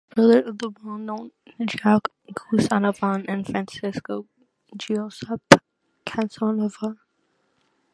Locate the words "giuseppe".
4.75-5.57